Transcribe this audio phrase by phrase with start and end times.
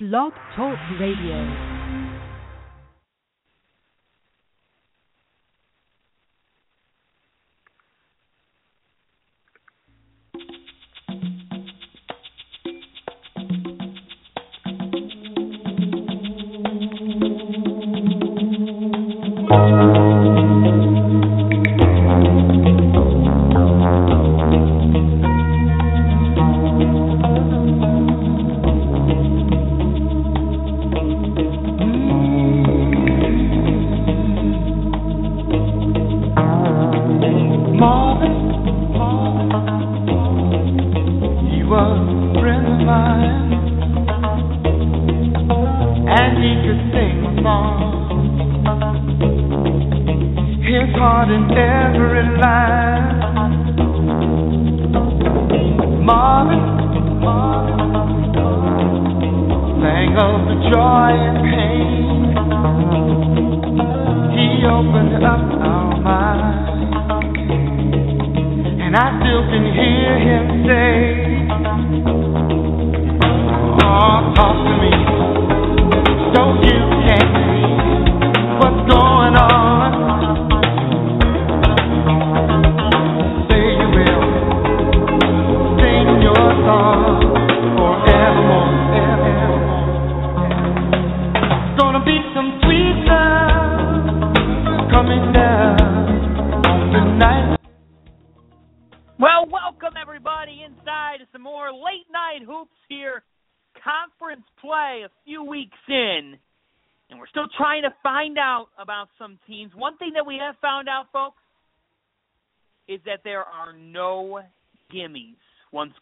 [0.00, 1.83] Blog Talk Radio.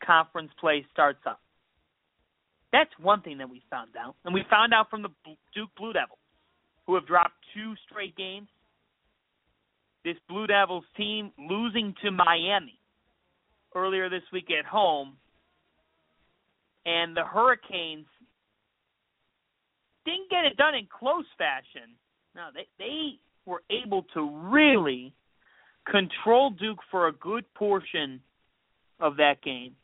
[0.05, 1.41] Conference play starts up.
[2.73, 4.17] That's one thing that we found out.
[4.25, 5.11] And we found out from the
[5.55, 6.19] Duke Blue Devils,
[6.87, 8.49] who have dropped two straight games.
[10.05, 12.79] This Blue Devils team losing to Miami
[13.75, 15.17] earlier this week at home.
[16.85, 18.07] And the Hurricanes
[20.05, 21.95] didn't get it done in close fashion.
[22.35, 25.13] No, they they were able to really
[25.91, 28.21] control Duke for a good portion
[29.01, 29.75] of that game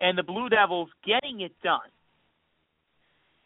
[0.00, 1.80] and the Blue Devils getting it done.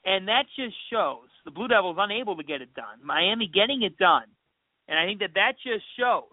[0.04, 2.98] And that just shows the Blue Devils unable to get it done.
[3.04, 4.24] Miami getting it done.
[4.88, 6.24] And I think that that just shows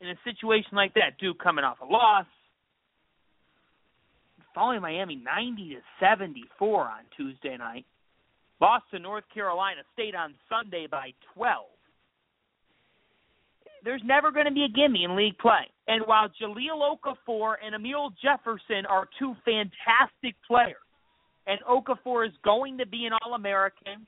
[0.00, 2.26] in a situation like that, Duke coming off a loss,
[4.54, 7.86] following Miami 90 to 74 on Tuesday night,
[8.60, 11.66] lost to North Carolina State on Sunday by 12
[13.84, 15.66] there's never going to be a gimme in league play.
[15.88, 20.76] And while Jahlil Okafor and Amile Jefferson are two fantastic players,
[21.46, 24.06] and Okafor is going to be an All American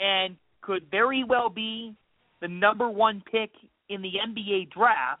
[0.00, 1.94] and could very well be
[2.40, 3.50] the number one pick
[3.88, 5.20] in the NBA draft,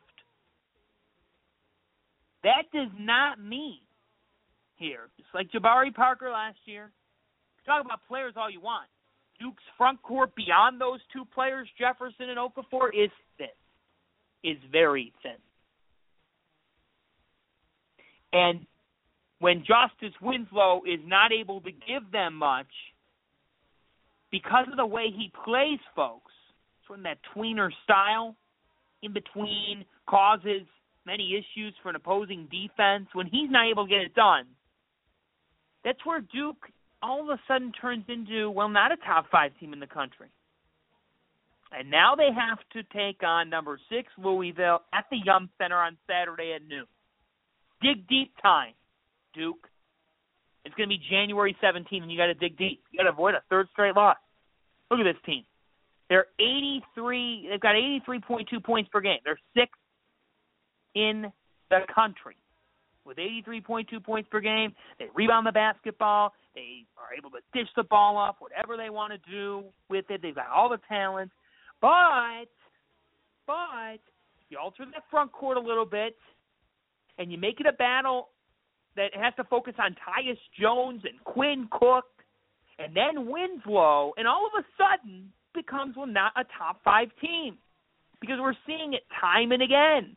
[2.42, 3.80] that does not mean
[4.76, 6.90] here, just like Jabari Parker last year.
[7.66, 8.88] Talk about players all you want.
[9.40, 13.48] Duke's front court beyond those two players, Jefferson and Okafor, is thin.
[14.42, 15.32] Is very thin.
[18.32, 18.66] And
[19.38, 22.66] when Justice Winslow is not able to give them much
[24.30, 26.32] because of the way he plays folks,
[26.86, 28.36] sort of that tweener style,
[29.02, 30.62] in between causes
[31.06, 33.06] many issues for an opposing defense.
[33.12, 34.46] When he's not able to get it done,
[35.84, 36.68] that's where Duke
[37.04, 40.28] all of a sudden turns into, well, not a top five team in the country.
[41.76, 45.98] And now they have to take on number six Louisville at the Yum Center on
[46.08, 46.86] Saturday at noon.
[47.82, 48.72] Dig deep time,
[49.34, 49.68] Duke.
[50.64, 52.82] It's going to be January 17, and you got to dig deep.
[52.90, 54.16] You got to avoid a third straight loss.
[54.90, 55.44] Look at this team.
[56.08, 57.48] They're 83.
[57.50, 59.18] They've got 83.2 points per game.
[59.24, 59.80] They're sixth
[60.94, 61.30] in
[61.68, 62.36] the country
[63.04, 64.74] with 83.2 points per game.
[64.98, 66.32] They rebound the basketball.
[66.54, 70.22] They are able to dish the ball off, whatever they want to do with it.
[70.22, 71.30] They've got all the talent.
[71.80, 72.46] But,
[73.46, 74.00] but,
[74.48, 76.16] you alter that front court a little bit,
[77.18, 78.28] and you make it a battle
[78.96, 82.04] that has to focus on Tyus Jones and Quinn Cook
[82.78, 87.56] and then Winslow, and all of a sudden becomes well not a top five team
[88.20, 90.16] because we're seeing it time and again.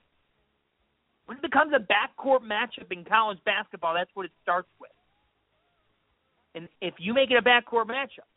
[1.27, 4.89] When it becomes a backcourt matchup in college basketball, that's what it starts with.
[6.55, 8.31] And if you make it a backcourt matchup,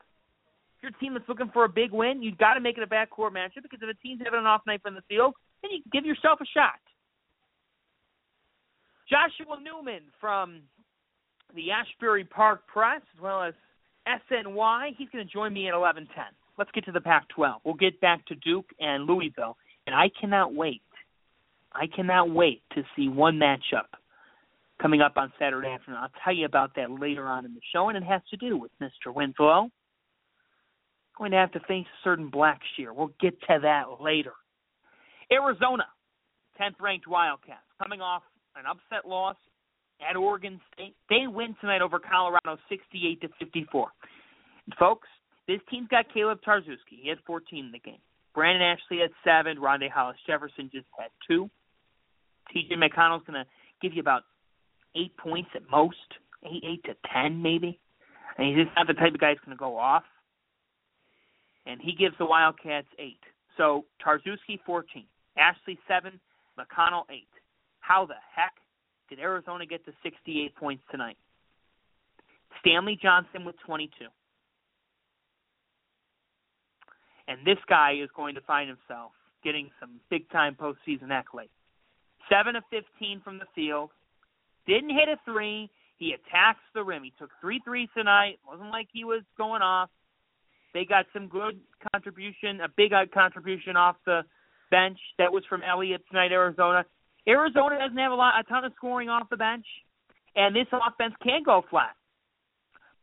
[0.77, 2.83] if you're a team that's looking for a big win, you've got to make it
[2.83, 5.71] a backcourt matchup because if a team's having an off night from the field, then
[5.71, 6.81] you give yourself a shot.
[9.09, 10.61] Joshua Newman from
[11.55, 13.55] the Asbury Park Press, as well as
[14.07, 16.07] SNY, he's going to join me at 11:10.
[16.59, 17.61] Let's get to the Pac-12.
[17.65, 19.57] We'll get back to Duke and Louisville,
[19.87, 20.83] and I cannot wait.
[21.73, 23.87] I cannot wait to see one matchup
[24.81, 26.01] coming up on Saturday afternoon.
[26.03, 28.57] I'll tell you about that later on in the show, and it has to do
[28.57, 29.15] with Mr.
[29.15, 29.69] Winslow.
[31.19, 32.93] Going to have to face a certain Black Shear.
[32.95, 34.33] We'll get to that later.
[35.31, 35.85] Arizona,
[36.61, 38.23] 10th ranked Wildcats, coming off
[38.57, 39.37] an upset loss
[40.09, 40.97] at Oregon State.
[41.09, 43.89] They win tonight over Colorado 68 to 54.
[44.67, 45.09] And folks,
[45.47, 46.99] this team's got Caleb Tarczewski.
[47.03, 48.01] He had 14 in the game.
[48.35, 49.59] Brandon Ashley had seven.
[49.59, 51.51] Rondae Hollis Jefferson just had two.
[52.55, 53.47] TJ McConnell's going to
[53.83, 54.23] give you about
[54.97, 55.97] eight points at most,
[56.45, 57.79] eight, eight to ten maybe.
[58.39, 60.05] And he's just not the type of guy that's going to go off.
[61.67, 63.21] And he gives the Wildcats eight.
[63.57, 65.05] So Tarczewski 14,
[65.37, 66.19] Ashley seven,
[66.59, 67.29] McConnell eight.
[67.81, 68.53] How the heck
[69.09, 71.17] did Arizona get to 68 points tonight?
[72.61, 74.07] Stanley Johnson with 22.
[77.29, 79.13] And this guy is going to find himself
[79.45, 81.49] getting some big time postseason accolades.
[82.31, 83.91] 7 of 15 from the field.
[84.67, 85.71] Didn't hit a three.
[85.99, 87.03] He attacks the rim.
[87.03, 88.39] He took three threes tonight.
[88.47, 89.91] Wasn't like he was going off.
[90.73, 91.59] They got some good
[91.93, 94.23] contribution, a big uh, contribution off the
[94.71, 94.99] bench.
[95.19, 96.85] That was from Elliott tonight, Arizona.
[97.29, 99.67] Arizona doesn't have a lot, a ton of scoring off the bench,
[100.37, 101.95] and this offense can go flat.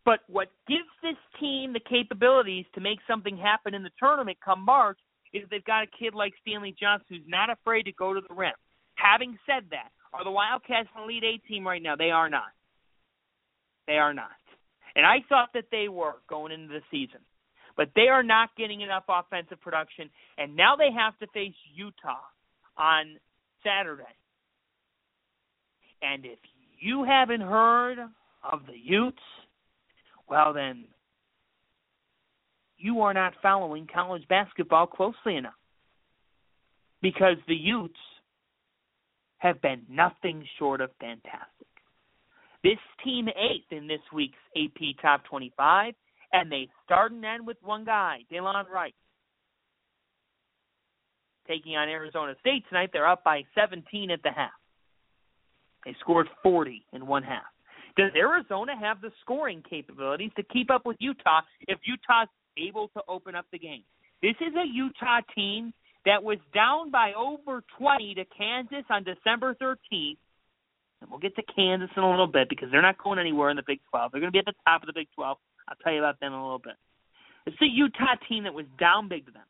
[0.06, 4.64] But what gives this team the capabilities to make something happen in the tournament come
[4.64, 4.98] March
[5.34, 8.34] is they've got a kid like Stanley Johnson who's not afraid to go to the
[8.34, 8.54] rim.
[8.98, 11.96] Having said that, are the Wildcats an Elite Eight team right now?
[11.96, 12.52] They are not.
[13.88, 14.30] They are not.
[14.96, 17.20] And I thought that they were going into the season.
[17.78, 20.10] But they are not getting enough offensive production.
[20.38, 22.24] And now they have to face Utah
[22.76, 23.18] on
[23.64, 24.04] Saturday.
[26.02, 26.40] And if
[26.80, 28.00] you haven't heard
[28.44, 29.22] of the Utes,
[30.28, 30.86] well, then
[32.78, 35.54] you are not following college basketball closely enough.
[37.02, 38.00] Because the Utes
[39.38, 41.68] have been nothing short of fantastic.
[42.64, 45.94] This team eighth in this week's AP Top 25,
[46.34, 48.96] and they start and end with one guy, Delon Wright.
[51.48, 54.50] Taking on Arizona State tonight, they're up by 17 at the half.
[55.86, 57.46] They scored 40 in one half.
[57.96, 63.02] Does Arizona have the scoring capabilities to keep up with Utah if Utah's able to
[63.08, 63.84] open up the game?
[64.22, 65.74] This is a Utah team
[66.08, 70.18] that was down by over 20 to Kansas on December 13th.
[71.02, 73.58] And we'll get to Kansas in a little bit because they're not going anywhere in
[73.58, 74.12] the Big 12.
[74.12, 75.38] They're going to be at the top of the Big 12.
[75.68, 76.80] I'll tell you about them in a little bit.
[77.46, 79.46] It's the Utah team that was down big to them.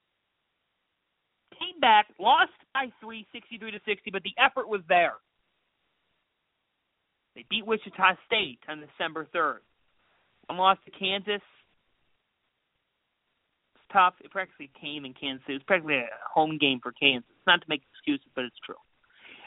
[1.57, 5.13] Came back, lost by three, 63 to 60, but the effort was there.
[7.36, 9.62] They beat Wichita State on December 3rd.
[10.48, 11.42] One loss to Kansas,
[13.91, 14.13] tough.
[14.23, 15.44] It practically came in Kansas.
[15.47, 17.29] It was practically a home game for Kansas.
[17.45, 18.79] Not to make excuses, but it's true.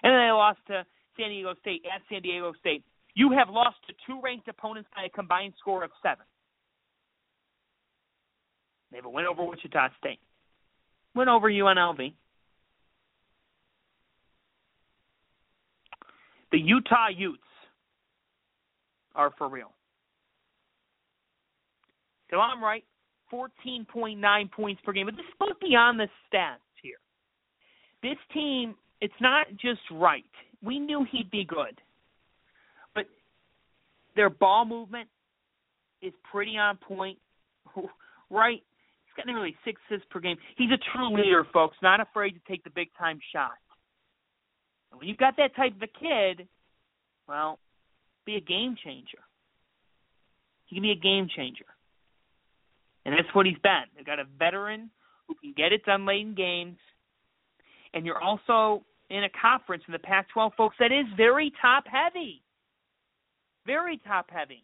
[0.02, 0.84] And then they lost to
[1.18, 2.84] San Diego State at San Diego State.
[3.14, 6.24] You have lost to two ranked opponents by a combined score of seven.
[8.90, 10.20] They have a win over Wichita State.
[11.14, 12.12] Win over UNLV.
[16.52, 17.42] The Utah Utes
[19.14, 19.72] are for real.
[22.30, 22.84] So I'm right.
[23.32, 25.06] 14.9 points per game.
[25.06, 26.98] But this goes beyond the stats here.
[28.02, 30.24] This team, it's not just Wright.
[30.62, 31.80] We knew he'd be good.
[32.94, 33.04] But
[34.16, 35.08] their ball movement
[36.02, 37.18] is pretty on point.
[38.32, 38.62] Right?
[39.10, 40.36] He's got nearly six assists per game.
[40.56, 43.58] He's a true leader, folks, not afraid to take the big time shot.
[44.92, 46.46] When you've got that type of a kid,
[47.26, 47.58] well,
[48.24, 49.18] be a game changer.
[50.66, 51.64] He can be a game changer.
[53.10, 53.82] And that's what he's been.
[53.96, 54.88] They've got a veteran
[55.26, 56.78] who can get it done late in games.
[57.92, 61.84] And you're also in a conference in the Pac 12, folks, that is very top
[61.88, 62.40] heavy.
[63.66, 64.62] Very top heavy.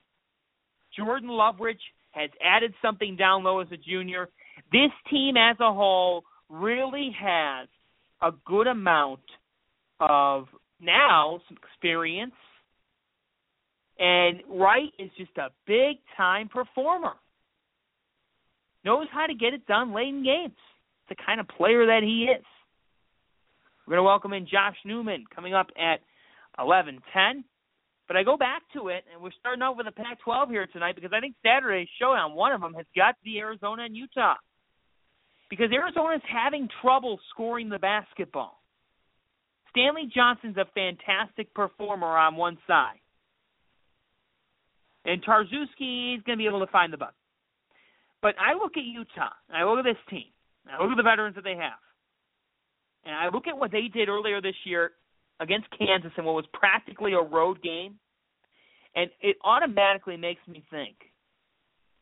[0.97, 4.29] Jordan Loveridge has added something down low as a junior.
[4.71, 7.67] This team as a whole really has
[8.23, 9.25] a good amount
[9.99, 10.47] of
[10.81, 12.33] now some experience.
[13.99, 17.15] And Wright is just a big time performer.
[18.87, 20.55] Knows how to get it done late in games.
[20.55, 22.45] It's the kind of player that he is.
[23.87, 26.01] We're going to welcome in Josh Newman coming up at
[26.59, 27.45] 11:10.
[28.09, 30.95] But I go back to it, and we're starting out with the Pac-12 here tonight
[30.95, 34.37] because I think Saturday's showdown, one of them, has got to be Arizona and Utah.
[35.51, 38.63] Because Arizona's having trouble scoring the basketball.
[39.71, 43.01] Stanley Johnson's a fantastic performer on one side.
[45.05, 47.15] And Tarczewski is going to be able to find the bucket.
[48.27, 50.27] But I look at Utah, I look at this team,
[50.67, 51.79] I look at the veterans that they have,
[53.05, 54.91] and I look at what they did earlier this year
[55.39, 58.01] against Kansas in what was practically a road game,
[58.97, 60.97] and it automatically makes me think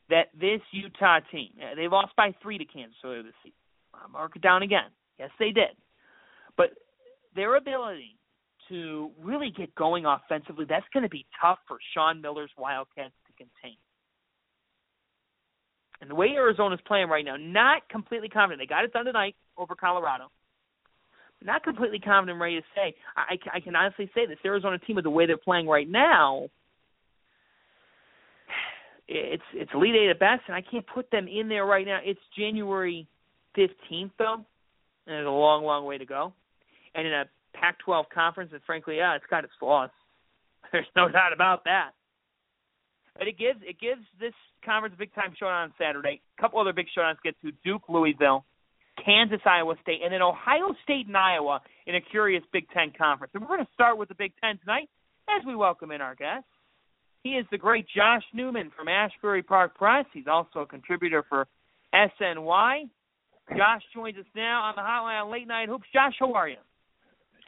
[0.09, 3.59] that this Utah team, uh, they lost by three to Kansas earlier this season.
[3.93, 4.97] I'll mark it down again.
[5.19, 5.77] Yes, they did.
[6.57, 6.71] But
[7.37, 8.17] their ability
[8.71, 13.33] to really get going offensively, that's going to be tough for Sean Miller's Wildcats to
[13.37, 13.77] contain.
[16.05, 18.61] And the way Arizona's playing right now, not completely confident.
[18.61, 20.31] They got it done tonight over Colorado
[21.45, 22.95] not completely confident ready to say.
[23.17, 26.49] I, I can honestly say this Arizona team with the way they're playing right now,
[29.07, 32.01] it's it's elite eight at best, and I can't put them in there right now.
[32.03, 33.07] It's January
[33.55, 34.45] fifteenth though, and
[35.07, 36.33] there's a long, long way to go.
[36.95, 39.91] And in a Pac-12 conference, and frankly, yeah, it's got its flaws.
[40.73, 41.91] There's no doubt about that.
[43.19, 46.21] But it gives it gives this conference a big time showdown on Saturday.
[46.39, 48.45] A couple other big showdowns get to Duke, Louisville,
[49.05, 53.33] Kansas, Iowa State, and then Ohio State and Iowa in a curious Big Ten conference.
[53.35, 54.89] And we're going to start with the Big Ten tonight
[55.29, 56.45] as we welcome in our guest.
[57.23, 60.05] He is the great Josh Newman from Asbury Park Press.
[60.13, 61.47] He's also a contributor for
[61.95, 62.91] SNY.
[63.51, 65.87] Josh joins us now on the hotline on Late Night Hoops.
[65.93, 66.57] Josh, how are you?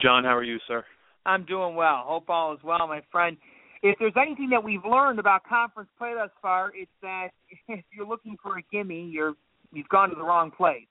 [0.01, 0.83] John, how are you, sir?
[1.25, 2.03] I'm doing well.
[2.05, 3.37] Hope all is well, my friend.
[3.89, 7.29] If there's anything that we've learned about conference play thus far, it's that
[7.67, 9.33] if you're looking for a gimme, you're
[9.71, 10.87] you've gone to the wrong place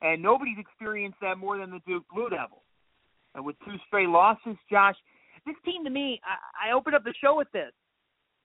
[0.00, 2.62] and nobody's experienced that more than the Duke Blue Devils.
[3.34, 4.96] And with two straight losses, Josh,
[5.46, 7.72] this team to me, I, I opened up the show with this.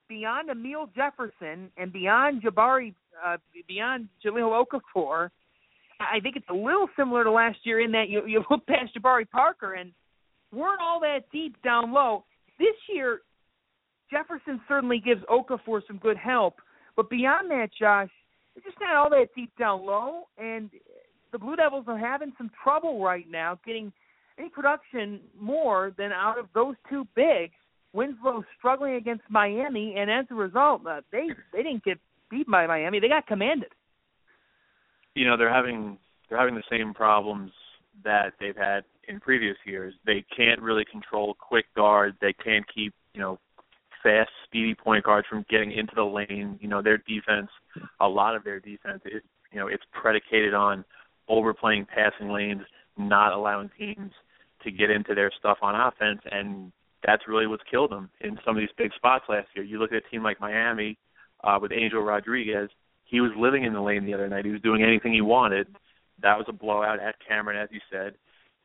[0.10, 2.94] Beyond Amile Jefferson and beyond Jabari,
[3.26, 5.30] uh, beyond Jahlil Okafor,
[6.00, 8.96] I think it's a little similar to last year in that you you look past
[8.98, 9.92] Jabari Parker and
[10.52, 12.26] weren't all that deep down low.
[12.60, 13.22] This year,
[14.14, 16.56] Jefferson certainly gives Okafor some good help,
[16.96, 18.10] but beyond that, Josh,
[18.54, 20.28] they're just not all that deep down low.
[20.38, 20.70] And
[21.32, 23.92] the Blue Devils are having some trouble right now getting
[24.38, 27.54] any production more than out of those two bigs.
[27.94, 32.66] Winslow struggling against Miami, and as a result, uh, they they didn't get beat by
[32.66, 33.00] Miami.
[33.00, 33.70] They got commanded.
[35.14, 37.52] You know they're having they're having the same problems
[38.04, 39.94] that they've had in previous years.
[40.08, 42.18] They can't really control quick guards.
[42.20, 43.40] They can't keep you know
[44.04, 46.60] fast, speedy point guards from getting into the lane.
[46.62, 47.50] You know their defense,
[48.00, 50.86] a lot of their defense is you know it's predicated on
[51.28, 52.64] overplaying passing lanes,
[52.98, 54.12] not allowing teams
[54.64, 56.72] to get into their stuff on offense, and
[57.06, 59.66] that's really what's killed them in some of these big spots last year.
[59.66, 60.98] You look at a team like Miami
[61.44, 62.70] uh, with Angel Rodriguez;
[63.06, 64.46] he was living in the lane the other night.
[64.46, 65.68] He was doing anything he wanted.
[66.22, 68.14] That was a blowout at Cameron, as you said.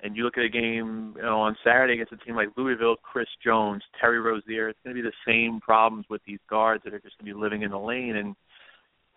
[0.00, 2.97] And you look at a game you know, on Saturday against a team like Louisville,
[3.02, 4.69] Chris Jones, Terry Rozier.
[4.69, 7.35] It's going to be the same problems with these guards that are just going to
[7.35, 8.17] be living in the lane.
[8.17, 8.37] And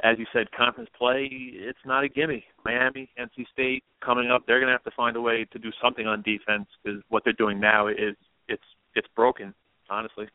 [0.04, 2.44] as you said, conference play, it's not a gimme.
[2.66, 5.70] Miami, NC State coming up, they're going to have to find a way to do
[5.82, 8.16] something on defense because what they're doing now is
[8.48, 8.64] it's
[8.96, 9.54] it's broken,
[9.90, 10.28] honestly.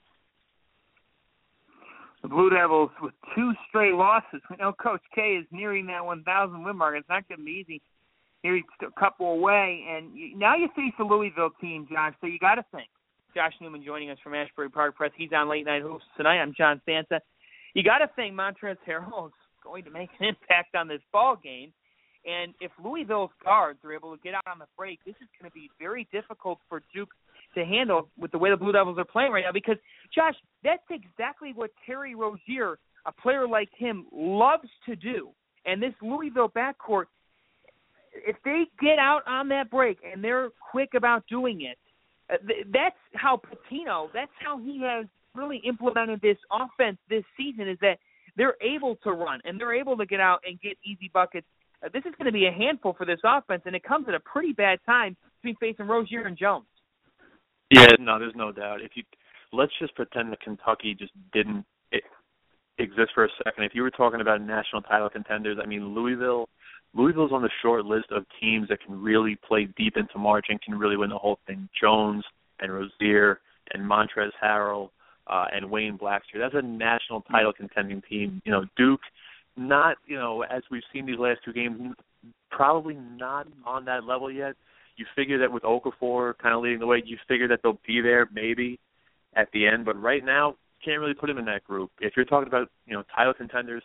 [2.23, 4.41] The Blue Devils with two straight losses.
[4.50, 6.97] We know Coach K is nearing that 1,000 win mark.
[6.97, 7.83] It's not going to be easy.
[8.55, 12.15] He's a couple away, and now you face the Louisville team, John.
[12.21, 12.88] So you got to think.
[13.35, 15.11] Josh Newman joining us from Asbury Park Press.
[15.17, 16.41] He's on late night hoops tonight.
[16.41, 17.21] I'm John Fanta.
[17.75, 21.73] You got to think Montrezl Harrell's going to make an impact on this ball game.
[22.25, 25.50] And if Louisville's guards are able to get out on the break, this is going
[25.50, 27.11] to be very difficult for Duke
[27.55, 29.53] to handle with the way the Blue Devils are playing right now.
[29.53, 29.76] Because
[30.15, 30.35] Josh,
[30.65, 35.29] that's exactly what Terry Rozier, a player like him, loves to do.
[35.67, 37.05] And this Louisville backcourt,
[38.26, 41.78] if they get out on that break and they're quick about doing it,
[42.32, 42.37] uh,
[42.73, 44.08] that's how Pitino.
[44.12, 47.68] that's how he has really implemented this offense this season.
[47.68, 47.99] Is that
[48.37, 51.46] they're able to run and they're able to get out and get easy buckets.
[51.85, 54.14] Uh, this is going to be a handful for this offense, and it comes at
[54.14, 56.66] a pretty bad time between facing Rozier and Jones.
[57.70, 58.80] Yeah, no, there's no doubt.
[58.80, 59.02] If you
[59.52, 61.64] let's just pretend that Kentucky just didn't
[62.78, 63.64] exist for a second.
[63.64, 66.49] If you were talking about national title contenders, I mean Louisville.
[66.97, 70.61] Louisville's on the short list of teams that can really play deep into March and
[70.62, 71.69] can really win the whole thing.
[71.79, 72.25] Jones
[72.61, 73.41] and Rozier
[73.75, 74.91] and Montrezl Harrell
[75.26, 76.38] uh, and Wayne Blackshear.
[76.38, 78.41] That's a national title contending team.
[78.45, 79.00] You know, Duke,
[79.57, 81.95] not you know as we've seen these last two games,
[82.50, 84.55] probably not on that level yet.
[84.97, 88.00] You figure that with Okafor kind of leading the way, you figure that they'll be
[88.00, 88.79] there maybe
[89.35, 89.85] at the end.
[89.85, 91.91] But right now, can't really put them in that group.
[92.00, 93.83] If you're talking about you know title contenders,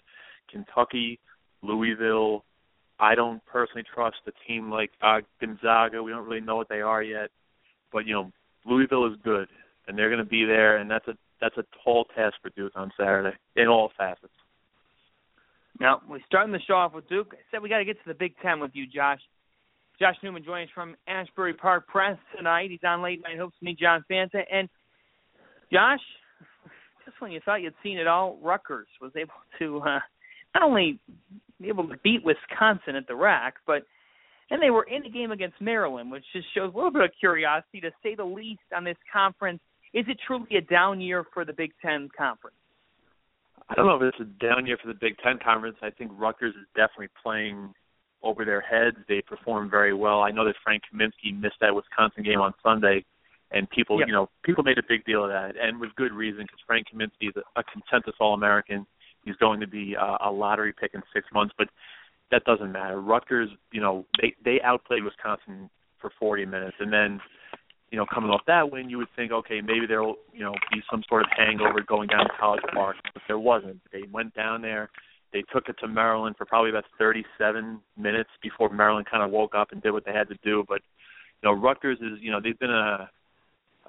[0.50, 1.20] Kentucky,
[1.62, 2.46] Louisville,
[3.01, 6.03] I don't personally trust a team like uh, Gonzaga.
[6.03, 7.31] We don't really know what they are yet,
[7.91, 8.31] but you know
[8.63, 9.48] Louisville is good,
[9.88, 12.74] and they're going to be there, and that's a that's a tall task for Duke
[12.75, 14.31] on Saturday in all facets.
[15.79, 17.34] Now we're starting the show off with Duke.
[17.34, 19.20] I said we got to get to the Big Ten with you, Josh.
[20.00, 22.70] Josh Newman joins from Asbury Park Press tonight.
[22.70, 24.43] He's on late night hoops to meet John Fanta.
[24.51, 24.70] And
[25.74, 26.00] Josh,
[27.05, 30.00] just when you thought you'd seen it all, Rutgers was able to uh,
[30.53, 31.00] not only
[31.62, 33.84] be able to beat Wisconsin at the RAC, but
[34.50, 37.12] then they were in a game against Maryland, which just shows a little bit of
[37.20, 39.62] curiosity, to say the least, on this conference.
[39.94, 42.56] Is it truly a down year for the Big Ten conference?
[43.70, 45.77] I don't know if it's a down year for the Big Ten conference.
[45.82, 47.74] I think Rutgers is definitely playing
[48.24, 48.98] over their heads.
[49.08, 50.22] They perform very well.
[50.22, 53.06] I know that Frank Kaminsky missed that Wisconsin game on Sunday,
[53.51, 54.08] and people, yep.
[54.08, 56.88] you know, people made a big deal of that, and with good reason because Frank
[56.94, 58.86] Kaminsky is a, a consensus All-American.
[59.24, 61.68] He's going to be a, a lottery pick in six months, but
[62.32, 63.00] that doesn't matter.
[63.00, 67.20] Rutgers, you know, they they outplayed Wisconsin for 40 minutes, and then,
[67.92, 70.82] you know, coming off that win, you would think, okay, maybe there'll, you know, be
[70.90, 73.80] some sort of hangover going down to College Park, but there wasn't.
[73.92, 74.90] They went down there
[75.34, 79.56] they took it to Maryland for probably about 37 minutes before Maryland kind of woke
[79.56, 80.66] up and did what they had to do.
[80.68, 80.82] But
[81.42, 83.10] you know, Rutgers is you know they've been a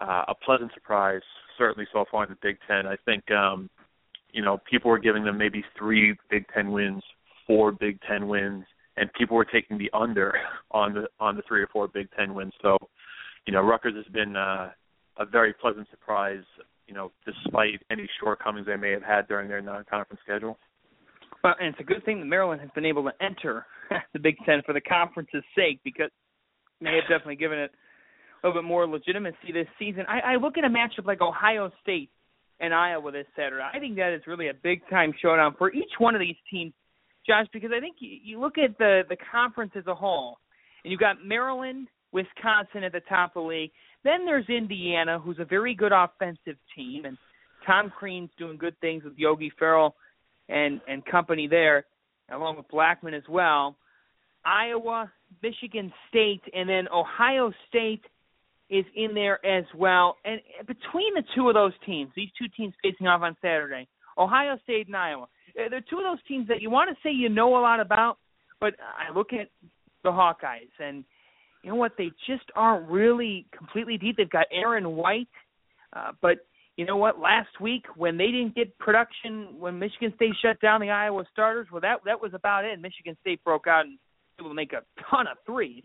[0.01, 1.21] uh, a pleasant surprise
[1.59, 2.87] certainly so far in the Big Ten.
[2.87, 3.69] I think um,
[4.33, 7.03] you know people were giving them maybe three Big Ten wins,
[7.47, 8.65] four Big Ten wins,
[8.97, 10.35] and people were taking the under
[10.71, 12.53] on the on the three or four Big Ten wins.
[12.63, 12.77] So
[13.47, 14.71] you know Rutgers has been uh,
[15.19, 16.45] a very pleasant surprise.
[16.87, 20.59] You know, despite any shortcomings they may have had during their non-conference schedule.
[21.43, 23.67] Well, and it's a good thing that Maryland has been able to enter
[24.13, 26.11] the Big Ten for the conference's sake because
[26.81, 27.71] they have definitely given it
[28.43, 30.05] a little bit more legitimacy this season.
[30.09, 32.11] I, I look at a matchup like Ohio State
[32.61, 33.65] and Iowa this Saturday.
[33.73, 36.73] I think that is really a big time showdown for each one of these teams,
[37.27, 40.39] Josh, because I think you, you look at the the conference as a whole,
[40.85, 43.71] and you've got Maryland, Wisconsin at the top of the league.
[44.05, 47.17] Then there's Indiana, who's a very good offensive team, and
[47.67, 49.95] Tom Crean's doing good things with Yogi Ferrell
[50.49, 51.87] and and company there,
[52.33, 53.77] along with Blackmon as well.
[54.45, 55.11] Iowa,
[55.43, 58.03] Michigan State, and then Ohio State
[58.73, 60.17] is in there as well.
[60.25, 64.59] And between the two of those teams, these two teams facing off on Saturday, Ohio
[64.65, 67.29] State and Iowa, eh, they're two of those teams that you want to say you
[67.29, 68.17] know a lot about,
[68.61, 69.49] but I look at
[70.03, 71.05] the Hawkeyes and
[71.63, 71.93] you know what?
[71.97, 74.17] They just aren't really completely deep.
[74.17, 75.29] They've got Aaron White,
[75.93, 76.39] uh, but
[76.77, 77.21] you know what?
[77.21, 81.69] Last week when they didn't get production, when Michigan State shut down the Iowa starters,
[81.71, 82.81] well, that that was about it.
[82.81, 83.99] Michigan State broke out and
[84.41, 85.85] able to make a ton of threes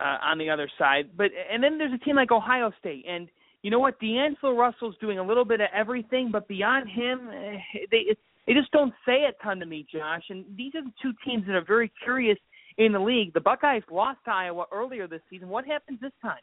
[0.00, 1.10] uh, on the other side.
[1.16, 3.28] But and then there's a team like Ohio State, and
[3.62, 4.00] you know what?
[4.00, 7.58] D'Angelo Russell's doing a little bit of everything, but beyond him, eh,
[7.90, 10.24] they they just don't say a ton to me, Josh.
[10.30, 12.38] And these are the two teams that are very curious
[12.78, 13.34] in the league.
[13.34, 15.48] The Buckeyes lost to Iowa earlier this season.
[15.48, 16.40] What happens this time?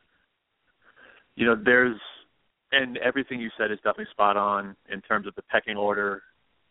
[1.35, 1.99] You know, there's
[2.71, 6.21] and everything you said is definitely spot on in terms of the pecking order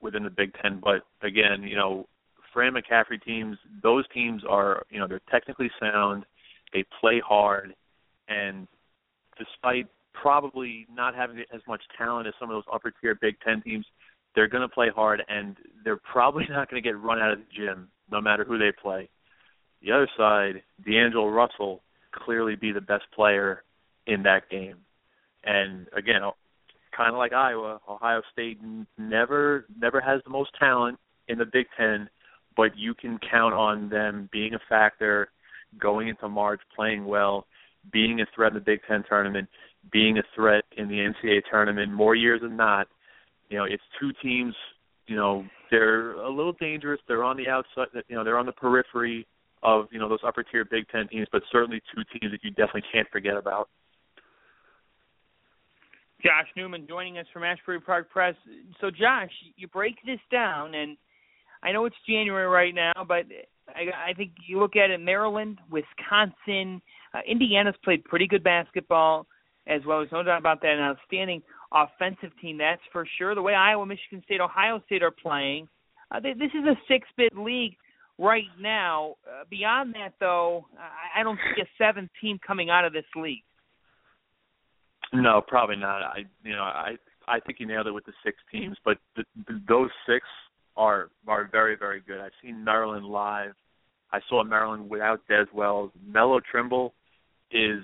[0.01, 0.81] within the Big Ten.
[0.83, 2.07] But again, you know,
[2.53, 6.25] Fran McCaffery teams, those teams are, you know, they're technically sound,
[6.73, 7.75] they play hard,
[8.29, 8.67] and
[9.39, 13.63] despite probably not having as much talent as some of those upper tier Big Ten
[13.63, 13.87] teams,
[14.35, 17.39] they're going to play hard, and they're probably not going to get run out of
[17.39, 19.09] the gym no matter who they play.
[19.83, 23.63] The other side, D'Angelo Russell, clearly be the best player
[24.07, 24.77] in that game.
[25.45, 26.23] And again,
[26.97, 28.59] kind of like Iowa, Ohio State
[28.99, 30.99] never never has the most talent
[31.29, 32.09] in the Big Ten,
[32.57, 35.29] but you can count on them being a factor
[35.81, 37.47] going into March, playing well,
[37.93, 39.49] being a threat in the Big Ten tournament,
[39.93, 42.89] being a threat in the NCAA tournament more years than not.
[43.49, 44.55] You know, it's two teams.
[45.07, 47.01] You know, they're a little dangerous.
[47.07, 47.89] They're on the outside.
[48.09, 49.27] You know, they're on the periphery
[49.63, 52.51] of you know those upper tier Big Ten teams, but certainly two teams that you
[52.51, 53.69] definitely can't forget about.
[56.23, 58.35] Josh Newman joining us from Asbury Park Press.
[58.81, 60.97] So, Josh, you break this down, and
[61.63, 63.27] I know it's January right now, but
[63.69, 66.81] I, I think you look at it Maryland, Wisconsin,
[67.15, 69.27] uh, Indiana's played pretty good basketball
[69.67, 69.99] as well.
[69.99, 70.73] There's no doubt about that.
[70.73, 73.35] An outstanding offensive team, that's for sure.
[73.35, 75.69] The way Iowa, Michigan State, Ohio State are playing,
[76.11, 77.75] uh, they, this is a six bid league
[78.19, 79.15] right now.
[79.27, 83.05] Uh, beyond that, though, I, I don't see a seventh team coming out of this
[83.17, 83.43] league.
[85.13, 86.03] No, probably not.
[86.03, 86.97] I you know I
[87.29, 90.27] I think you nailed it with the six teams, but the, the, those six
[90.77, 92.21] are are very very good.
[92.21, 93.53] I've seen Maryland live.
[94.13, 95.91] I saw Maryland without Dez Wells.
[96.07, 96.95] Melo Trimble
[97.51, 97.83] is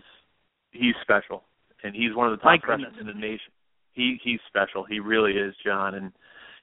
[0.71, 1.45] he's special,
[1.83, 3.53] and he's one of the top freshmen in the nation.
[3.93, 4.85] He he's special.
[4.85, 6.13] He really is, John, and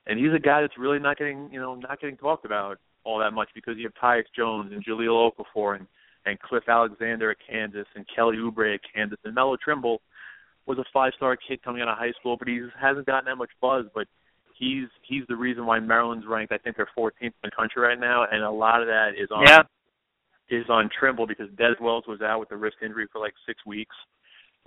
[0.07, 3.19] and he's a guy that's really not getting you know not getting talked about all
[3.19, 5.87] that much because you have Tyus Jones and Jahlil Okafor and
[6.25, 10.01] and Cliff Alexander at Kansas and Kelly Oubre at Kansas and Melo Trimble
[10.65, 13.37] was a five star kid coming out of high school, but he hasn't gotten that
[13.37, 13.85] much buzz.
[13.93, 14.07] But
[14.59, 16.51] he's he's the reason why Maryland's ranked.
[16.51, 19.29] I think they're 14th in the country right now, and a lot of that is
[19.31, 19.61] on yeah.
[20.49, 23.65] is on Trimble because Dez Wells was out with a wrist injury for like six
[23.65, 23.95] weeks,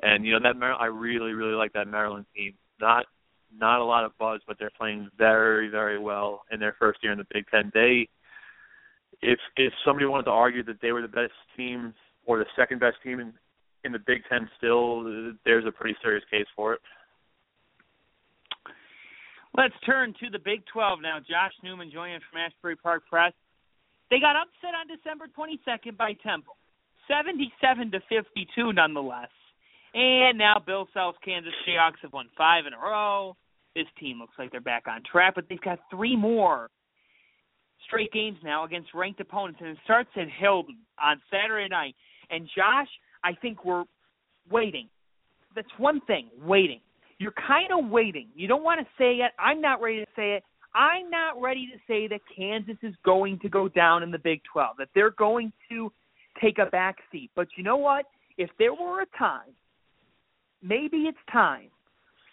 [0.03, 2.55] and you know that Mar- I really really like that Maryland team.
[2.81, 3.07] Not
[3.57, 7.13] not a lot of buzz, but they're playing very very well in their first year
[7.13, 7.71] in the Big Ten.
[7.75, 8.09] They
[9.21, 11.93] if if somebody wanted to argue that they were the best team
[12.25, 13.33] or the second best team in
[13.85, 15.05] in the Big Ten, still
[15.45, 16.81] there's a pretty serious case for it.
[19.57, 21.19] Let's turn to the Big 12 now.
[21.19, 23.35] Josh Newman joining us from Asbury Park Press.
[24.11, 26.57] They got upset on December 22nd by Temple,
[27.07, 29.29] 77 to 52, nonetheless.
[29.93, 33.37] And now Bill Self's Kansas Jayhawks have won five in a row.
[33.77, 36.71] This team looks like they're back on track, but they've got three more
[37.87, 41.95] straight games now against ranked opponents, and it starts at Hilton on Saturday night.
[42.31, 42.89] And Josh,
[43.23, 43.85] I think we're
[44.51, 44.89] waiting.
[45.55, 46.81] That's one thing, waiting.
[47.23, 48.27] You're kind of waiting.
[48.35, 49.31] You don't want to say it.
[49.39, 50.43] I'm not ready to say it.
[50.75, 54.41] I'm not ready to say that Kansas is going to go down in the Big
[54.53, 55.93] 12, that they're going to
[56.41, 57.31] take a back seat.
[57.37, 58.07] But you know what?
[58.39, 59.55] If there were a time,
[60.63, 61.69] maybe it's time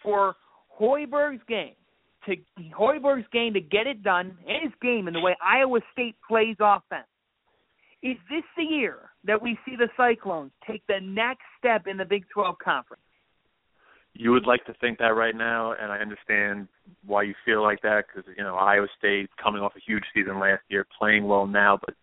[0.02, 0.34] for
[0.80, 1.74] Hoiberg's game
[2.26, 2.36] to
[2.76, 6.56] Hoiberg's game to get it done, and his game in the way Iowa State plays
[6.58, 7.06] offense.
[8.02, 12.04] Is this the year that we see the Cyclones take the next step in the
[12.04, 13.02] Big 12 conference?
[14.20, 16.68] You would like to think that right now, and I understand
[17.06, 20.38] why you feel like that because you know Iowa State coming off a huge season
[20.38, 21.94] last year, playing well now, but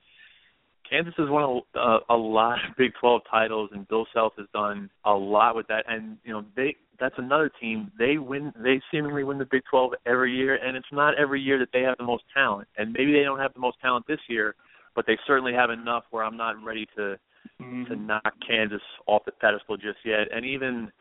[0.89, 4.47] Kansas has won a, a, a lot of Big 12 titles, and Bill Self has
[4.53, 5.85] done a lot with that.
[5.87, 7.91] And you know, they that's another team.
[7.99, 8.53] They win.
[8.63, 11.81] They seemingly win the Big 12 every year, and it's not every year that they
[11.81, 12.67] have the most talent.
[12.77, 14.55] And maybe they don't have the most talent this year,
[14.95, 17.17] but they certainly have enough where I'm not ready to
[17.61, 17.85] mm-hmm.
[17.85, 20.27] to knock Kansas off the pedestal just yet.
[20.33, 20.91] And even,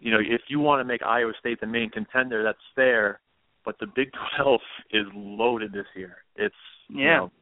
[0.00, 3.20] you know, if you want to make Iowa State the main contender, that's fair.
[3.64, 4.60] But the Big 12
[4.92, 6.16] is loaded this year.
[6.36, 6.54] It's
[6.88, 6.96] yeah.
[6.96, 7.32] You know,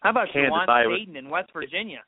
[0.00, 2.00] How about Kansas, Juwan Iowa, Staten in West Virginia?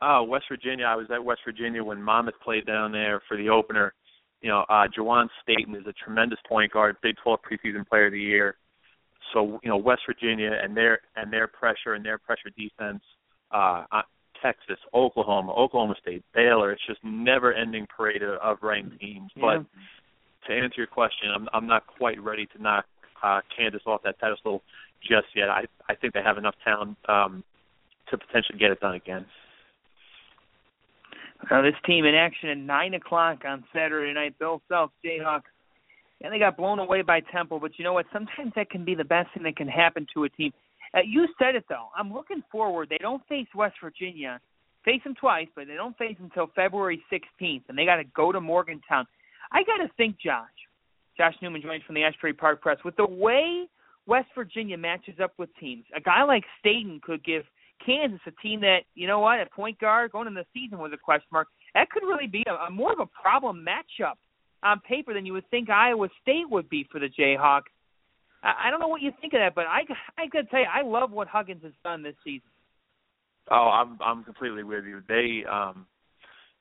[0.00, 0.86] Oh, West Virginia.
[0.86, 3.92] I was at West Virginia when Monmouth played down there for the opener.
[4.40, 8.12] You know, uh Juwan Staten is a tremendous point guard, Big 12 preseason player of
[8.12, 8.56] the year
[9.32, 13.02] so you know West Virginia and their and their pressure and their pressure defense,
[13.50, 13.84] uh,
[14.42, 16.72] Texas, Oklahoma, Oklahoma State, Baylor.
[16.72, 19.30] It's just never-ending parade of, of ranked teams.
[19.36, 19.42] Yeah.
[19.42, 22.84] But to answer your question, I'm I'm not quite ready to knock
[23.22, 24.62] uh, Kansas off that pedestal
[25.02, 25.48] just yet.
[25.50, 27.44] I I think they have enough talent um,
[28.10, 29.26] to potentially get it done again.
[31.50, 34.38] Now this team in action at nine o'clock on Saturday night.
[34.38, 35.42] Bill Self, Jayhawks
[36.20, 37.60] and they got blown away by Temple.
[37.60, 38.06] But you know what?
[38.12, 40.52] Sometimes that can be the best thing that can happen to a team.
[40.94, 41.88] Uh, you said it though.
[41.96, 42.88] I'm looking forward.
[42.88, 44.40] They don't face West Virginia.
[44.84, 48.32] Face them twice, but they don't face until February 16th, and they got to go
[48.32, 49.06] to Morgantown.
[49.52, 50.46] I got to think, Josh.
[51.16, 52.78] Josh Newman joins from the Asbury Park Press.
[52.84, 53.64] With the way
[54.06, 57.42] West Virginia matches up with teams, a guy like Staten could give
[57.84, 60.92] Kansas a team that, you know what, at point guard going into the season was
[60.94, 61.48] a question mark.
[61.74, 64.14] That could really be a, a more of a problem matchup
[64.62, 67.70] on paper than you would think Iowa State would be for the Jayhawks.
[68.42, 69.80] I, I don't know what you think of that, but I
[70.16, 72.48] I got to tell you, I love what Huggins has done this season.
[73.50, 75.02] Oh, I'm I'm completely with you.
[75.08, 75.86] They um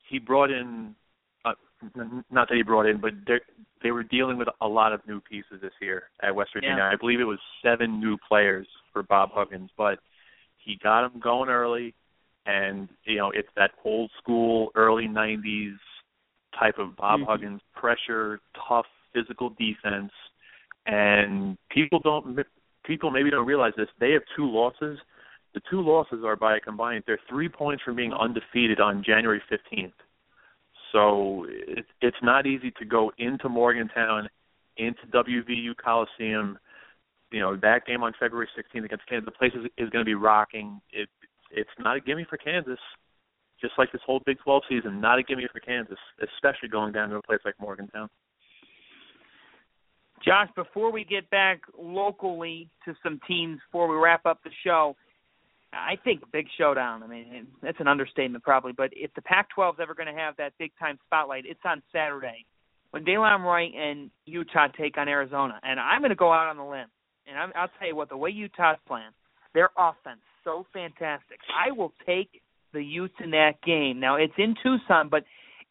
[0.10, 0.96] he brought in
[1.46, 1.54] uh,
[2.32, 3.40] not that he brought in, but they
[3.84, 6.78] they were dealing with a lot of new pieces this year at West Virginia.
[6.78, 6.90] Yeah.
[6.92, 10.00] I believe it was seven new players for Bob Huggins, but
[10.64, 11.94] he got them going early,
[12.46, 15.76] and you know it's that old school early '90s
[16.60, 17.30] type of Bob Mm-hmm.
[17.30, 20.12] Huggins pressure, tough physical defense,
[20.88, 22.40] and people don't
[22.86, 23.88] people maybe don't realize this.
[24.00, 24.98] They have two losses.
[25.54, 27.04] The two losses are by a combined.
[27.06, 29.94] They're three points from being undefeated on January 15th.
[30.92, 34.30] So it, it's not easy to go into Morgantown,
[34.78, 36.58] into WVU Coliseum.
[37.32, 39.26] You know that game on February 16th against Kansas.
[39.26, 40.80] The place is, is going to be rocking.
[40.92, 41.10] It
[41.52, 42.80] it's not a gimme for Kansas
[43.60, 47.10] just like this whole Big 12 season, not a gimme for Kansas, especially going down
[47.10, 48.10] to a place like Morgantown.
[50.26, 54.96] Josh, before we get back locally to some teams before we wrap up the show,
[55.74, 57.04] I think big showdown.
[57.04, 60.36] I mean, that's an understatement probably, but if the Pac-12 is ever going to have
[60.38, 62.46] that big time spotlight, it's on Saturday
[62.92, 65.60] when Delon Wright and Utah take on Arizona.
[65.64, 66.88] And I'm going to go out on the limb
[67.28, 69.12] and I'm, I'll tell you what, the way Utah's playing,
[69.54, 71.40] their offense so fantastic.
[71.54, 72.42] I will take
[72.74, 74.00] the Utes in that game.
[74.00, 75.24] Now it's in Tucson, but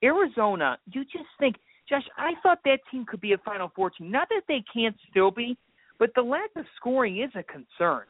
[0.05, 1.57] Arizona, you just think,
[1.89, 4.11] Josh, I thought that team could be a Final Four team.
[4.11, 5.57] Not that they can't still be,
[5.99, 8.05] but the lack of scoring is a concern.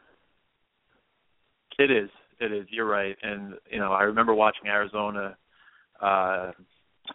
[1.79, 2.09] It is.
[2.41, 2.67] It is.
[2.71, 3.17] You're right.
[3.23, 5.37] And you know, I remember watching Arizona
[6.01, 6.53] uh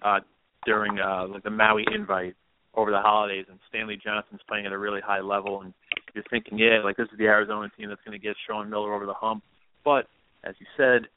[0.03, 0.19] uh
[0.65, 2.35] during uh like the Maui invite
[2.73, 5.73] over the holidays and Stanley Johnson's playing at a really high level and
[6.13, 8.93] you're thinking, yeah, like this is the Arizona team that's going to get Sean Miller
[8.93, 9.43] over the hump.
[9.83, 10.07] But
[10.43, 11.07] as you said,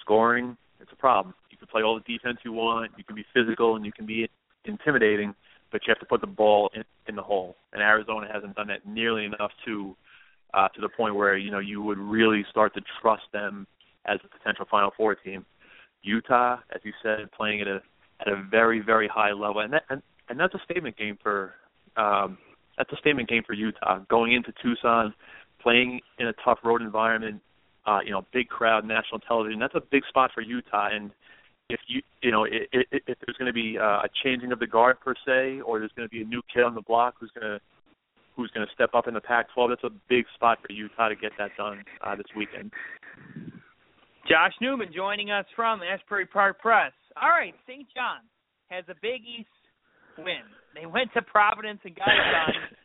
[0.00, 1.34] scoring it's a problem.
[1.50, 4.06] You can play all the defense you want, you can be physical and you can
[4.06, 4.28] be
[4.66, 5.34] intimidating,
[5.72, 7.56] but you have to put the ball in, in the hole.
[7.72, 9.96] And Arizona hasn't done that nearly enough to
[10.54, 13.66] uh, to the point where you know you would really start to trust them
[14.06, 15.44] as a potential Final Four team.
[16.02, 17.82] Utah, as you said, playing at a
[18.20, 21.54] at a very very high level, and that, and, and that's a statement game for
[21.96, 22.38] um,
[22.78, 25.14] that's a statement game for Utah going into Tucson,
[25.60, 27.42] playing in a tough road environment.
[27.86, 29.60] Uh, you know, big crowd, national television.
[29.60, 31.12] That's a big spot for Utah, and
[31.68, 34.58] if you you know if, if, if there's going to be uh, a changing of
[34.58, 37.14] the guard per se, or there's going to be a new kid on the block
[37.20, 37.60] who's going to
[38.36, 41.16] who's going to step up in the Pac-12, that's a big spot for Utah to
[41.16, 42.70] get that done uh, this weekend.
[44.28, 46.92] Josh Newman joining us from Asbury Park Press.
[47.20, 47.86] All right, St.
[47.94, 48.20] John
[48.68, 49.48] has a Big East
[50.18, 50.44] win.
[50.74, 52.76] They went to Providence and got it done.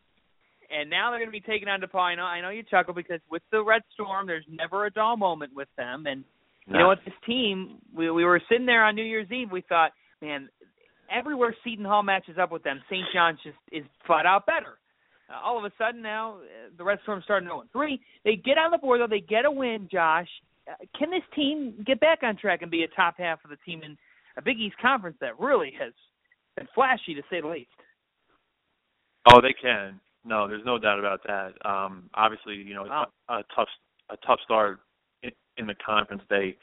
[0.72, 2.00] and now they're going to be taking on DePaul.
[2.00, 5.18] I know, I know you chuckle because with the Red Storm, there's never a dull
[5.18, 6.06] moment with them.
[6.06, 6.24] And
[6.72, 7.00] you know what?
[7.06, 9.52] This team, we we were sitting there on New Year's Eve.
[9.52, 10.50] We thought, man,
[11.12, 13.06] everywhere Seton Hall matches up with them, St.
[13.14, 14.80] John's just is flat out better.
[15.30, 18.00] Uh, all of a sudden now, uh, the Red Storm starting 0 3.
[18.24, 19.08] They get on the board though.
[19.08, 19.88] They get a win.
[19.92, 20.28] Josh,
[20.70, 23.58] uh, can this team get back on track and be a top half of the
[23.66, 23.98] team in
[24.38, 25.94] a Big East conference that really has
[26.56, 27.70] been flashy to say the least?
[29.32, 30.00] Oh, they can.
[30.24, 31.54] No, there's no doubt about that.
[31.68, 33.08] Um, obviously, you know, wow.
[33.30, 33.68] a, a tough
[34.10, 34.80] a tough start
[35.58, 36.24] in, the conference.
[36.30, 36.56] They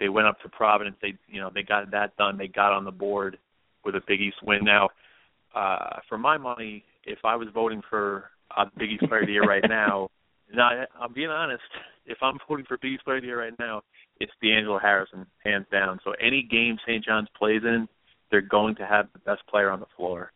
[0.00, 0.96] they went up to Providence.
[1.00, 2.38] They you know they got that done.
[2.38, 3.38] They got on the board
[3.84, 4.64] with a Big East win.
[4.64, 4.88] Now,
[5.54, 9.32] uh, for my money, if I was voting for a Big East Player of the
[9.32, 10.08] Year right now,
[10.54, 10.70] now
[11.00, 11.62] I'm being honest.
[12.06, 13.82] If I'm voting for Big East Player of the Year right now,
[14.18, 16.00] it's D'Angelo Harrison, hands down.
[16.04, 17.04] So any game St.
[17.04, 17.86] John's plays in,
[18.30, 20.32] they're going to have the best player on the floor.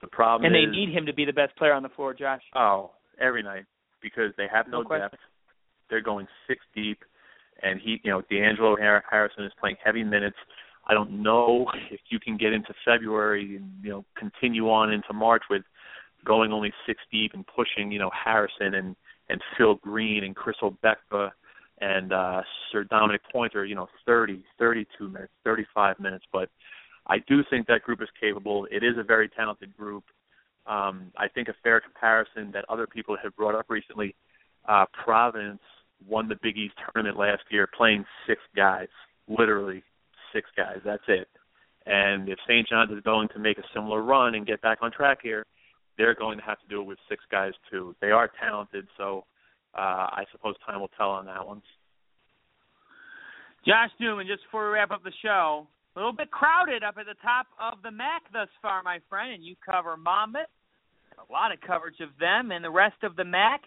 [0.00, 2.14] The problem and is, they need him to be the best player on the floor,
[2.14, 2.42] Josh.
[2.54, 3.64] Oh, every night
[4.02, 5.16] because they have no, No depth.
[5.90, 6.98] They're going six deep,
[7.62, 10.36] and he, you know, D'Angelo Harrison is playing heavy minutes.
[10.86, 15.12] I don't know if you can get into February and you know continue on into
[15.12, 15.62] March with
[16.24, 18.96] going only six deep and pushing, you know, Harrison and
[19.28, 21.30] and Phil Green and Chris Obekpa
[21.80, 22.42] and uh
[22.72, 26.48] Sir'Dominic Pointer, you know, 30, 32 minutes, 35 minutes, but
[27.08, 28.66] I do think that group is capable.
[28.70, 30.04] It is a very talented group.
[30.66, 34.14] Um, I think a fair comparison that other people have brought up recently,
[34.68, 35.62] uh, Providence
[36.06, 38.88] won the Big East tournament last year playing six guys,
[39.28, 39.82] literally
[40.32, 40.78] six guys.
[40.84, 41.28] That's it.
[41.86, 42.68] And if St.
[42.68, 45.46] John's is going to make a similar run and get back on track here,
[45.96, 47.94] they're going to have to do it with six guys too.
[48.00, 49.24] They are talented, so
[49.74, 51.62] uh, I suppose time will tell on that one.
[53.66, 57.06] Josh Newman, just before we wrap up the show, a little bit crowded up at
[57.06, 60.46] the top of the MAAC thus far, my friend, and you cover Monmouth.
[61.18, 63.58] A lot of coverage of them and the rest of the MAAC.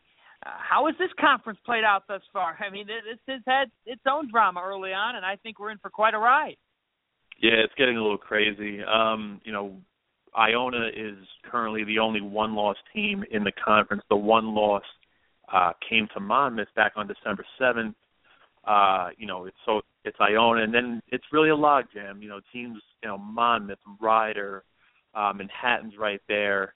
[0.45, 2.57] Uh, how has this conference played out thus far?
[2.59, 5.77] I mean, this has had its own drama early on, and I think we're in
[5.77, 6.57] for quite a ride.
[7.39, 8.79] Yeah, it's getting a little crazy.
[8.83, 9.77] Um, you know,
[10.37, 11.17] Iona is
[11.49, 14.03] currently the only one-loss team in the conference.
[14.09, 14.83] The one loss
[15.51, 17.95] uh, came to Monmouth back on December seventh.
[18.65, 22.21] Uh, you know, it's so it's Iona, and then it's really a logjam.
[22.21, 24.63] You know, teams, you know, Monmouth, Rider,
[25.13, 26.73] uh, Manhattan's right there.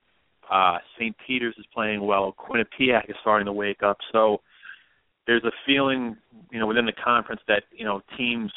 [0.52, 1.16] Uh, St.
[1.26, 2.36] Peter's is playing well.
[2.38, 3.98] Quinnipiac is starting to wake up.
[4.12, 4.42] So
[5.28, 6.16] there's a feeling,
[6.52, 8.52] you know, within the conference that you know teams,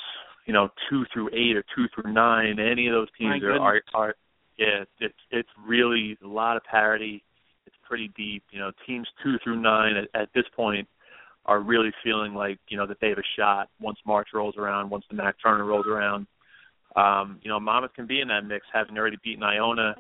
[0.47, 3.83] you know, two through eight or two through nine, any of those teams are, are
[3.95, 4.15] are
[4.59, 7.23] yeah, it's it's really a lot of parity.
[7.67, 8.43] It's pretty deep.
[8.51, 10.89] You know, teams two through nine at, at this point
[11.47, 14.91] are really feeling like you know that they have a shot once March rolls around,
[14.91, 16.27] once the MAAC tournament rolls around.
[16.97, 19.95] Um, you know, Monmouth can be in that mix, having already beaten Iona.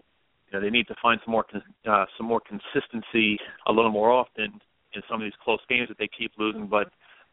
[0.50, 1.44] You know, they need to find some more
[1.88, 4.60] uh, some more consistency a little more often
[4.94, 6.66] in some of these close games that they keep losing.
[6.66, 6.90] But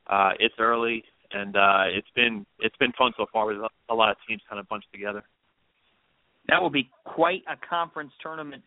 [0.07, 4.11] uh, it's early, and uh, it's been it's been fun so far with a- lot
[4.11, 5.23] of teams kind of bunched together.
[6.49, 8.63] That will be quite a conference tournament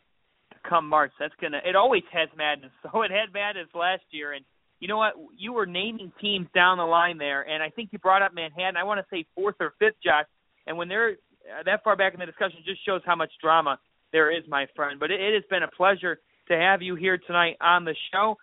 [0.69, 1.13] come March.
[1.21, 1.61] That's gonna.
[1.65, 2.73] It always has madness.
[2.93, 4.45] So it had madness last year, and
[4.81, 5.13] you know what?
[5.37, 8.77] You were naming teams down the line there, and I think you brought up Manhattan.
[8.77, 10.25] I want to say fourth or fifth, Josh.
[10.67, 13.79] And when they're uh, that far back in the discussion, just shows how much drama
[14.13, 14.99] there is, my friend.
[15.01, 18.37] But it, it has been a pleasure to have you here tonight on the show.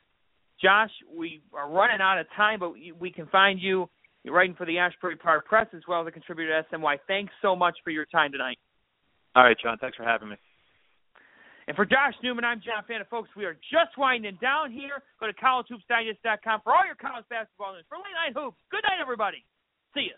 [0.61, 3.89] Josh, we are running out of time, but we can find you
[4.25, 6.97] writing for the Asbury Park Press as well as a contributor to SNY.
[7.07, 8.57] Thanks so much for your time tonight.
[9.35, 9.77] All right, John.
[9.79, 10.37] Thanks for having me.
[11.67, 13.09] And for Josh Newman, I'm John Fanta.
[13.09, 15.01] Folks, we are just winding down here.
[15.19, 17.85] Go to collegehoopsdigest.com for all your college basketball news.
[17.89, 19.43] For Late Night Hoops, good night, everybody.
[19.93, 20.17] See you.